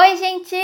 [0.00, 0.56] Oi, gente,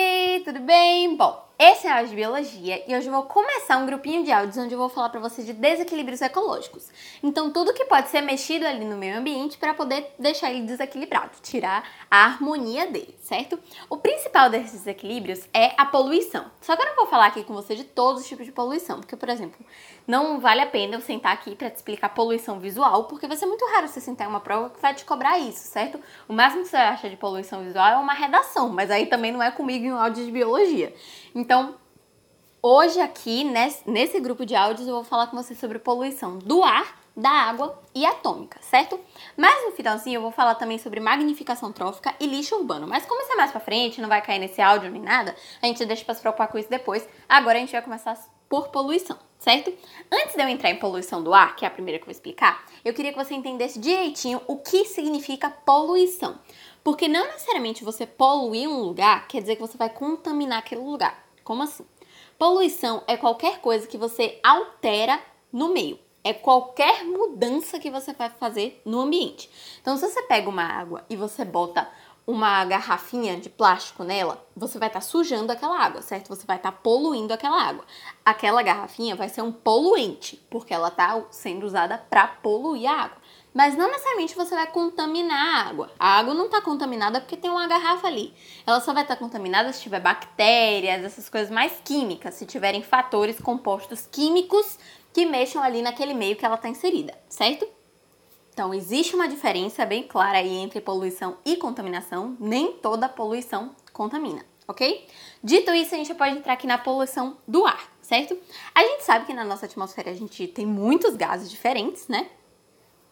[0.46, 1.14] tudo bem?
[1.14, 4.58] Bom, esse é a de biologia e hoje eu vou começar um grupinho de áudios
[4.58, 6.90] onde eu vou falar para vocês de desequilíbrios ecológicos.
[7.22, 11.30] Então, tudo que pode ser mexido ali no meio ambiente para poder deixar ele desequilibrado,
[11.42, 13.58] tirar a harmonia dele, certo?
[13.88, 16.44] O principal desses desequilíbrios é a poluição.
[16.60, 19.00] Só que eu não vou falar aqui com você de todos os tipos de poluição,
[19.00, 19.64] porque, por exemplo,
[20.06, 23.46] não vale a pena eu sentar aqui para te explicar poluição visual, porque vai ser
[23.46, 25.98] muito raro você sentar em uma prova que vai te cobrar isso, certo?
[26.28, 29.42] O máximo que você acha de poluição visual é uma redação, mas aí também não
[29.42, 30.94] é comigo em um áudio de biologia.
[31.46, 31.76] Então,
[32.60, 37.00] hoje aqui, nesse, grupo de áudios, eu vou falar com você sobre poluição do ar,
[37.16, 38.98] da água e atômica, certo?
[39.36, 42.88] Mas no finalzinho eu vou falar também sobre magnificação trófica e lixo urbano.
[42.88, 45.66] Mas como isso é mais pra frente, não vai cair nesse áudio nem nada, a
[45.68, 47.08] gente deixa pra se preocupar com isso depois.
[47.28, 48.18] Agora a gente vai começar
[48.48, 49.72] por poluição, certo?
[50.10, 52.12] Antes de eu entrar em poluição do ar, que é a primeira que eu vou
[52.12, 56.40] explicar, eu queria que você entendesse direitinho o que significa poluição.
[56.82, 61.25] Porque não necessariamente você poluir um lugar quer dizer que você vai contaminar aquele lugar.
[61.46, 61.86] Como assim?
[62.36, 65.96] Poluição é qualquer coisa que você altera no meio.
[66.24, 69.48] É qualquer mudança que você vai fazer no ambiente.
[69.80, 71.88] Então, se você pega uma água e você bota
[72.26, 76.28] uma garrafinha de plástico nela, você vai estar tá sujando aquela água, certo?
[76.28, 77.84] Você vai estar tá poluindo aquela água.
[78.24, 83.26] Aquela garrafinha vai ser um poluente, porque ela está sendo usada para poluir a água
[83.56, 85.90] mas não necessariamente você vai contaminar a água.
[85.98, 88.34] A água não está contaminada porque tem uma garrafa ali.
[88.66, 92.82] Ela só vai estar tá contaminada se tiver bactérias, essas coisas mais químicas, se tiverem
[92.82, 94.78] fatores compostos químicos
[95.10, 97.66] que mexam ali naquele meio que ela está inserida, certo?
[98.56, 102.34] Então, existe uma diferença bem clara aí entre poluição e contaminação.
[102.40, 105.06] Nem toda poluição contamina, ok?
[105.44, 108.34] Dito isso, a gente pode entrar aqui na poluição do ar, certo?
[108.74, 112.30] A gente sabe que na nossa atmosfera a gente tem muitos gases diferentes, né?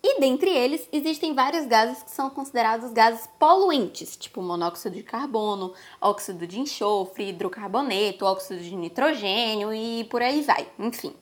[0.03, 5.75] E dentre eles, existem vários gases que são considerados gases poluentes, tipo monóxido de carbono,
[6.01, 11.15] óxido de enxofre, hidrocarboneto, óxido de nitrogênio e por aí vai, enfim.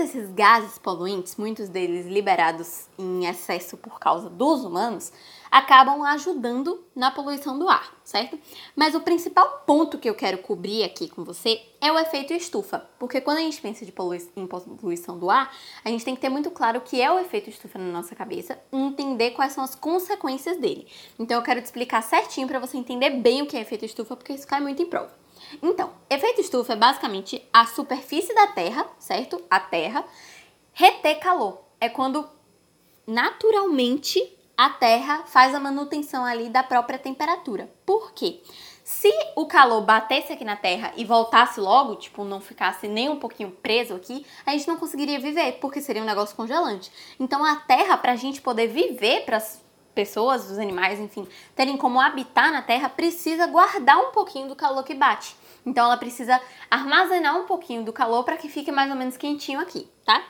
[0.00, 5.12] Esses gases poluentes, muitos deles liberados em excesso por causa dos humanos,
[5.50, 8.38] acabam ajudando na poluição do ar, certo?
[8.74, 12.88] Mas o principal ponto que eu quero cobrir aqui com você é o efeito estufa,
[12.98, 16.30] porque quando a gente pensa polui em poluição do ar, a gente tem que ter
[16.30, 19.62] muito claro o que é o efeito estufa na nossa cabeça e entender quais são
[19.62, 20.86] as consequências dele.
[21.18, 24.16] Então eu quero te explicar certinho para você entender bem o que é efeito estufa,
[24.16, 25.20] porque isso cai muito em prova.
[25.62, 29.42] Então, efeito estufa é basicamente a superfície da Terra, certo?
[29.50, 30.04] A Terra
[30.72, 31.62] reter calor.
[31.80, 32.28] É quando
[33.06, 34.20] naturalmente
[34.56, 37.70] a Terra faz a manutenção ali da própria temperatura.
[37.86, 38.40] Por quê?
[38.84, 43.16] Se o calor batesse aqui na Terra e voltasse logo, tipo, não ficasse nem um
[43.16, 46.90] pouquinho preso aqui, a gente não conseguiria viver, porque seria um negócio congelante.
[47.18, 49.40] Então a Terra, para a gente poder viver, para
[49.94, 54.84] pessoas, os animais, enfim, terem como habitar na Terra, precisa guardar um pouquinho do calor
[54.84, 55.36] que bate.
[55.64, 56.40] Então ela precisa
[56.70, 60.24] armazenar um pouquinho do calor para que fique mais ou menos quentinho aqui, tá?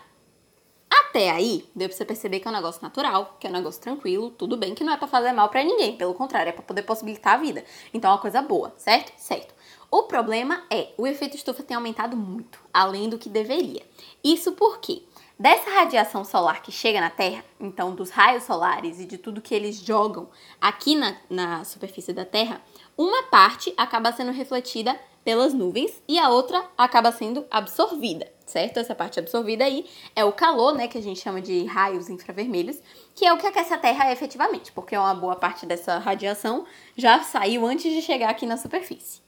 [0.91, 3.81] Até aí, deu pra você perceber que é um negócio natural, que é um negócio
[3.81, 6.63] tranquilo, tudo bem, que não é para fazer mal para ninguém, pelo contrário, é para
[6.63, 7.65] poder possibilitar a vida.
[7.95, 9.13] Então é uma coisa boa, certo?
[9.17, 9.55] Certo.
[9.91, 13.83] O problema é, o efeito estufa tem aumentado muito, além do que deveria.
[14.23, 15.03] Isso porque
[15.41, 19.55] Dessa radiação solar que chega na Terra, então dos raios solares e de tudo que
[19.55, 20.29] eles jogam
[20.61, 22.61] aqui na, na superfície da Terra,
[22.95, 28.81] uma parte acaba sendo refletida pelas nuvens e a outra acaba sendo absorvida, certo?
[28.81, 32.79] Essa parte absorvida aí é o calor, né, que a gente chama de raios infravermelhos,
[33.15, 37.21] que é o que aquece a Terra efetivamente, porque uma boa parte dessa radiação já
[37.21, 39.23] saiu antes de chegar aqui na superfície.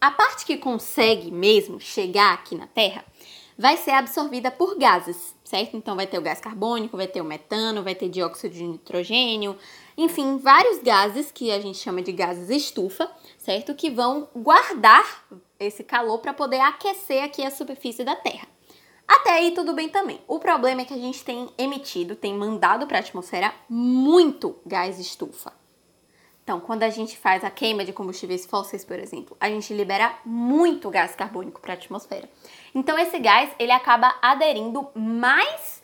[0.00, 3.04] A parte que consegue mesmo chegar aqui na Terra
[3.60, 5.76] vai ser absorvida por gases, certo?
[5.76, 9.54] Então vai ter o gás carbônico, vai ter o metano, vai ter dióxido de nitrogênio,
[9.98, 13.74] enfim, vários gases que a gente chama de gases estufa, certo?
[13.74, 15.26] Que vão guardar
[15.58, 18.48] esse calor para poder aquecer aqui a superfície da Terra.
[19.06, 20.22] Até aí tudo bem também.
[20.26, 24.98] O problema é que a gente tem emitido, tem mandado para a atmosfera muito gás
[24.98, 25.59] estufa.
[26.50, 30.18] Então, quando a gente faz a queima de combustíveis fósseis, por exemplo, a gente libera
[30.24, 32.28] muito gás carbônico para a atmosfera.
[32.74, 35.80] Então, esse gás ele acaba aderindo mais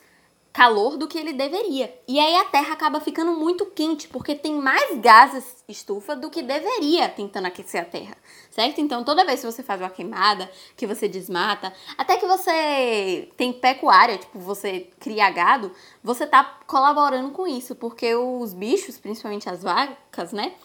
[0.57, 1.95] calor do que ele deveria.
[2.07, 6.41] E aí a Terra acaba ficando muito quente, porque tem mais gases estufa do que
[6.41, 8.17] deveria tentando aquecer a Terra,
[8.49, 8.81] certo?
[8.81, 13.53] Então toda vez que você faz uma queimada, que você desmata, até que você tem
[13.53, 15.71] pecuária, tipo, você cria gado,
[16.03, 20.55] você tá colaborando com isso, porque os bichos, principalmente as vacas, né?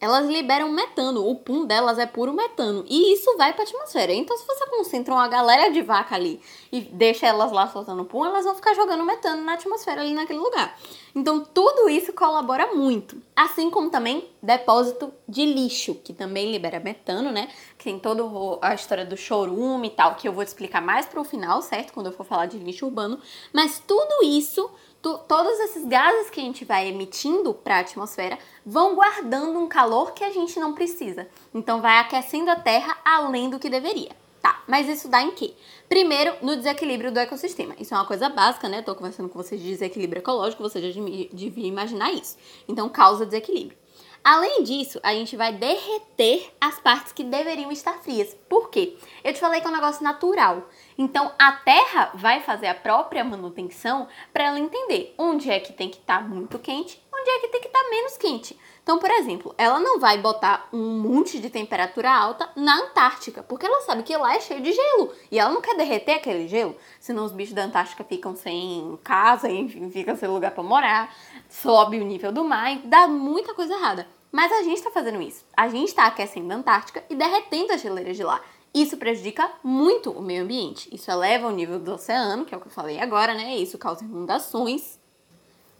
[0.00, 1.26] Elas liberam metano.
[1.28, 2.84] O pum delas é puro metano.
[2.88, 4.12] E isso vai para a atmosfera.
[4.12, 6.40] Então, se você concentra uma galera de vaca ali
[6.70, 10.38] e deixa elas lá soltando pum, elas vão ficar jogando metano na atmosfera ali naquele
[10.38, 10.78] lugar.
[11.14, 13.20] Então, tudo isso colabora muito.
[13.34, 17.48] Assim como também depósito de lixo, que também libera metano, né?
[17.78, 18.22] Que tem toda
[18.60, 21.92] a história do chorume e tal, que eu vou explicar mais pro final, certo?
[21.94, 23.18] Quando eu for falar de lixo urbano.
[23.50, 24.70] Mas tudo isso
[25.06, 29.68] tu, todos esses gases que a gente vai emitindo para a atmosfera vão guardando um
[29.68, 31.28] calor que a gente não precisa.
[31.54, 34.10] Então vai aquecendo a Terra além do que deveria.
[34.42, 35.54] Tá, mas isso dá em quê?
[35.88, 37.76] Primeiro, no desequilíbrio do ecossistema.
[37.78, 38.80] Isso é uma coisa básica, né?
[38.80, 41.00] Eu tô conversando com vocês de desequilíbrio ecológico, você já
[41.32, 42.36] devia imaginar isso.
[42.68, 43.78] Então causa desequilíbrio.
[44.28, 48.34] Além disso, a gente vai derreter as partes que deveriam estar frias.
[48.48, 48.96] Por quê?
[49.22, 50.68] Eu te falei que é um negócio natural.
[50.98, 55.88] Então, a Terra vai fazer a própria manutenção para ela entender onde é que tem
[55.88, 58.58] que estar tá muito quente, onde é que tem que estar tá menos quente.
[58.82, 63.64] Então, por exemplo, ela não vai botar um monte de temperatura alta na Antártica, porque
[63.64, 66.76] ela sabe que lá é cheio de gelo e ela não quer derreter aquele gelo,
[66.98, 71.14] senão os bichos da Antártica ficam sem casa, enfim, ficam sem lugar para morar,
[71.48, 74.15] sobe o nível do mar, dá muita coisa errada.
[74.30, 75.44] Mas a gente está fazendo isso.
[75.56, 78.40] A gente está aquecendo a Antártica e derretendo as geleiras de lá.
[78.74, 80.94] Isso prejudica muito o meio ambiente.
[80.94, 83.56] Isso eleva o nível do oceano, que é o que eu falei agora, né?
[83.56, 85.00] Isso causa inundações.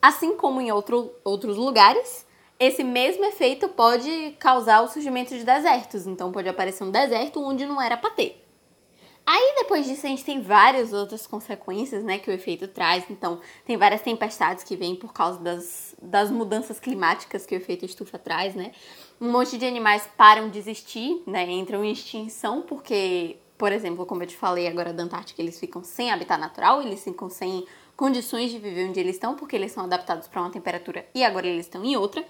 [0.00, 2.26] Assim como em outro, outros lugares,
[2.58, 6.06] esse mesmo efeito pode causar o surgimento de desertos.
[6.06, 8.45] Então, pode aparecer um deserto onde não era para ter.
[9.26, 13.04] Aí depois disso a gente tem várias outras consequências, né, que o efeito traz.
[13.10, 17.84] Então, tem várias tempestades que vêm por causa das, das mudanças climáticas que o efeito
[17.84, 18.70] estufa traz, né?
[19.20, 24.22] Um monte de animais param de existir, né, entram em extinção porque, por exemplo, como
[24.22, 28.52] eu te falei agora da Antártica, eles ficam sem habitat natural, eles ficam sem condições
[28.52, 31.66] de viver onde eles estão, porque eles são adaptados para uma temperatura e agora eles
[31.66, 32.24] estão em outra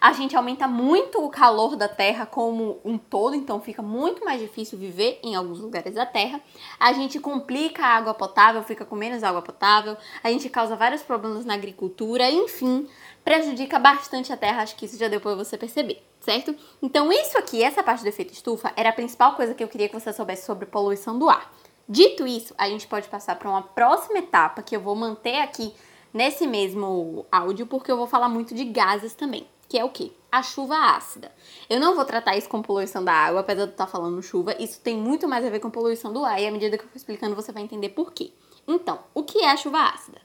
[0.00, 4.40] a gente aumenta muito o calor da Terra como um todo, então fica muito mais
[4.40, 6.40] difícil viver em alguns lugares da Terra.
[6.78, 11.02] A gente complica a água potável, fica com menos água potável, a gente causa vários
[11.02, 12.88] problemas na agricultura, enfim,
[13.22, 16.56] prejudica bastante a Terra, acho que isso já deu para você perceber, certo?
[16.80, 19.88] Então isso aqui, essa parte do efeito estufa, era a principal coisa que eu queria
[19.88, 21.52] que você soubesse sobre poluição do ar.
[21.86, 25.74] Dito isso, a gente pode passar para uma próxima etapa que eu vou manter aqui
[26.14, 30.10] nesse mesmo áudio, porque eu vou falar muito de gases também que é o quê?
[30.32, 31.32] A chuva ácida.
[31.68, 34.80] Eu não vou tratar isso com poluição da água, apesar de estar falando chuva, isso
[34.80, 36.96] tem muito mais a ver com poluição do ar, e à medida que eu for
[36.96, 38.32] explicando você vai entender por quê.
[38.66, 40.20] Então, o que é a chuva ácida?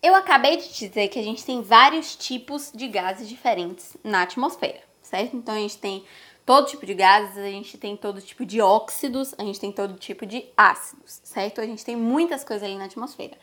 [0.00, 4.80] Eu acabei de dizer que a gente tem vários tipos de gases diferentes na atmosfera,
[5.02, 5.36] certo?
[5.36, 6.04] Então a gente tem
[6.46, 9.98] todo tipo de gases, a gente tem todo tipo de óxidos, a gente tem todo
[9.98, 11.60] tipo de ácidos, certo?
[11.60, 13.36] A gente tem muitas coisas ali na atmosfera.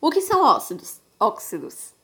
[0.00, 1.00] O que são óxidos?
[1.18, 1.98] Óxidos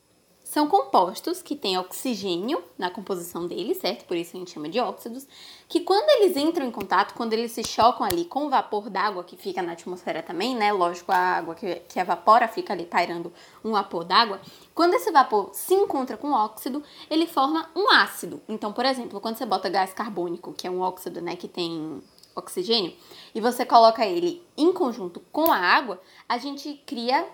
[0.47, 4.05] são compostos que têm oxigênio na composição deles, certo?
[4.05, 5.27] Por isso a gente chama de óxidos,
[5.69, 9.25] que quando eles entram em contato, quando eles se chocam ali com o vapor d'água
[9.25, 10.73] que fica na atmosfera também, né?
[10.73, 13.33] Lógico, a água que, que evapora fica ali pairando
[13.65, 14.41] um vapor d'água.
[14.73, 18.41] Quando esse vapor se encontra com óxido, ele forma um ácido.
[18.49, 22.01] Então, por exemplo, quando você bota gás carbônico, que é um óxido, né, que tem
[22.37, 22.95] oxigênio,
[23.35, 27.27] e você coloca ele em conjunto com a água, a gente cria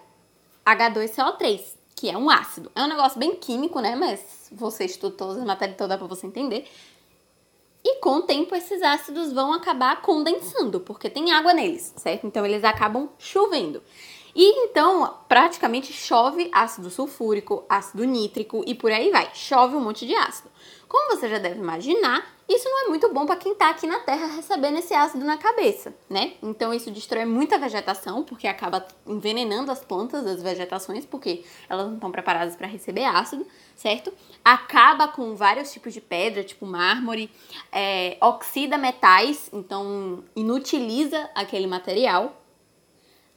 [0.64, 2.68] H2CO3, que é um ácido.
[2.74, 3.94] É um negócio bem químico, né?
[3.94, 6.68] Mas você estuda todas as matérias, então dá pra você entender.
[7.84, 12.26] E com o tempo, esses ácidos vão acabar condensando, porque tem água neles, certo?
[12.26, 13.80] Então eles acabam chovendo.
[14.34, 19.30] E então, praticamente chove ácido sulfúrico, ácido nítrico e por aí vai.
[19.34, 20.50] Chove um monte de ácido.
[20.88, 24.00] Como você já deve imaginar, isso não é muito bom para quem está aqui na
[24.00, 26.34] Terra recebendo esse ácido na cabeça, né?
[26.42, 31.94] Então isso destrói muita vegetação, porque acaba envenenando as plantas das vegetações, porque elas não
[31.94, 34.12] estão preparadas para receber ácido, certo?
[34.44, 37.30] Acaba com vários tipos de pedra, tipo mármore,
[37.70, 42.41] é, oxida metais, então inutiliza aquele material,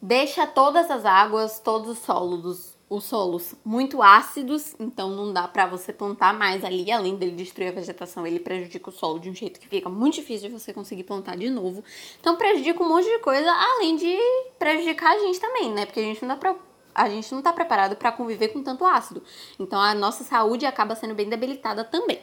[0.01, 5.65] deixa todas as águas, todos os solos os solos muito ácidos, então não dá para
[5.65, 9.35] você plantar mais ali, além dele destruir a vegetação, ele prejudica o solo de um
[9.35, 11.83] jeito que fica muito difícil de você conseguir plantar de novo.
[12.19, 14.17] Então prejudica um monte de coisa, além de
[14.59, 15.85] prejudicar a gente também, né?
[15.85, 16.55] Porque a gente não dá pra
[16.93, 19.21] a gente não está preparado para conviver com tanto ácido.
[19.59, 22.21] Então a nossa saúde acaba sendo bem debilitada também.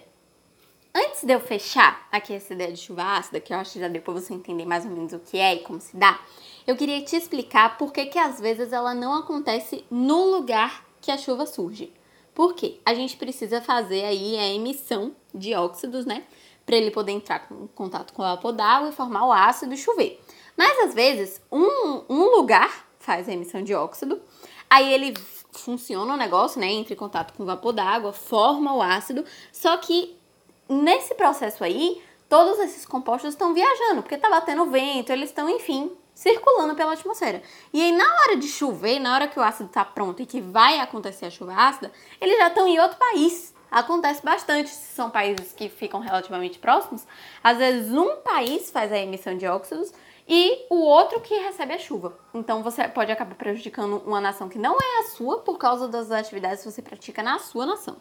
[1.22, 3.86] Antes de eu fechar aqui essa ideia de chuva ácida, que eu acho que já
[3.86, 6.20] deu para você entender mais ou menos o que é e como se dá,
[6.66, 11.12] eu queria te explicar por que, que às vezes ela não acontece no lugar que
[11.12, 11.92] a chuva surge.
[12.34, 12.80] Por quê?
[12.84, 16.24] A gente precisa fazer aí a emissão de óxidos, né?
[16.66, 19.76] Para ele poder entrar em contato com o vapor d'água e formar o ácido e
[19.76, 20.20] chover.
[20.56, 24.20] Mas às vezes, um, um lugar faz a emissão de óxido,
[24.68, 25.14] aí ele
[25.52, 26.66] funciona o negócio, né?
[26.66, 30.20] Entra em contato com o vapor d'água, forma o ácido, só que
[30.68, 35.92] nesse processo aí, todos esses compostos estão viajando, porque tá batendo vento, eles estão, enfim,
[36.14, 37.42] circulando pela atmosfera.
[37.72, 40.40] E aí, na hora de chover, na hora que o ácido está pronto e que
[40.40, 43.54] vai acontecer a chuva ácida, eles já estão em outro país.
[43.70, 47.06] Acontece bastante se são países que ficam relativamente próximos.
[47.42, 49.92] Às vezes, um país faz a emissão de óxidos
[50.28, 52.16] e o outro que recebe a chuva.
[52.34, 56.10] Então, você pode acabar prejudicando uma nação que não é a sua por causa das
[56.10, 57.96] atividades que você pratica na sua nação.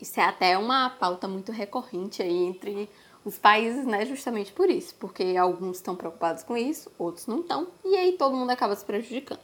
[0.00, 2.88] Isso é até uma pauta muito recorrente aí entre
[3.24, 7.66] os países, né, justamente por isso, porque alguns estão preocupados com isso, outros não estão,
[7.84, 9.40] e aí todo mundo acaba se prejudicando.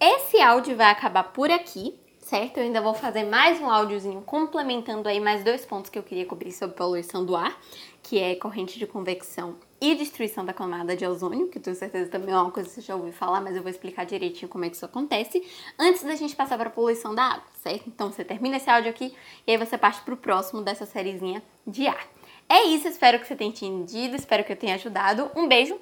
[0.00, 1.94] Esse áudio vai acabar por aqui,
[2.28, 2.58] certo?
[2.58, 6.26] Eu ainda vou fazer mais um áudiozinho complementando aí mais dois pontos que eu queria
[6.26, 7.58] cobrir sobre poluição do ar,
[8.02, 12.34] que é corrente de convecção e destruição da camada de ozônio, que tenho certeza também
[12.34, 14.68] é uma coisa que você já ouviu falar, mas eu vou explicar direitinho como é
[14.68, 15.42] que isso acontece,
[15.78, 17.84] antes da gente passar para a poluição da água, certo?
[17.86, 19.14] Então você termina esse áudio aqui
[19.46, 22.06] e aí você parte para o próximo dessa sériezinha de ar.
[22.46, 25.30] É isso, espero que você tenha entendido, espero que eu tenha ajudado.
[25.34, 25.80] Um beijo,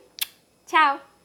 [0.65, 1.15] tchau!